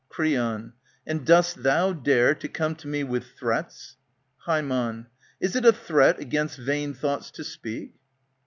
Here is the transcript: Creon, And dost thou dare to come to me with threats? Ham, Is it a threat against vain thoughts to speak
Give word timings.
Creon, 0.09 0.73
And 1.05 1.27
dost 1.27 1.61
thou 1.61 1.93
dare 1.93 2.33
to 2.33 2.47
come 2.47 2.73
to 2.77 2.87
me 2.87 3.03
with 3.03 3.33
threats? 3.37 3.97
Ham, 4.47 5.05
Is 5.39 5.55
it 5.55 5.63
a 5.63 5.71
threat 5.71 6.17
against 6.19 6.57
vain 6.57 6.95
thoughts 6.95 7.29
to 7.29 7.43
speak 7.43 7.93